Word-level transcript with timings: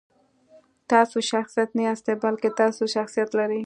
تاسو 0.91 1.17
شخصیت 1.31 1.69
نه 1.77 1.81
یاستئ، 1.87 2.13
بلکې 2.23 2.49
تاسو 2.61 2.83
شخصیت 2.95 3.29
لرئ. 3.37 3.59